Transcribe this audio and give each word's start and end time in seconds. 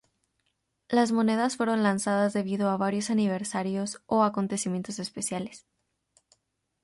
Las 0.89 1.11
monedas 1.11 1.57
fueron 1.57 1.83
lanzadas 1.83 2.33
debido 2.33 2.71
a 2.71 2.77
varios 2.77 3.11
aniversarios 3.11 4.01
o 4.07 4.23
acontecimientos 4.23 4.97
especiales. 4.97 5.67